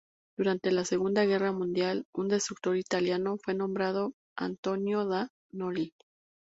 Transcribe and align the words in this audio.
Durante 0.35 0.71
la 0.71 0.83
Segunda 0.83 1.25
Guerra 1.25 1.51
Mundial, 1.51 2.05
un 2.11 2.27
destructor 2.27 2.75
italiano 2.75 3.37
fue 3.37 3.53
nombrado 3.53 4.13
"Antonio 4.35 5.05
da 5.05 5.27
Noli". 5.51 5.93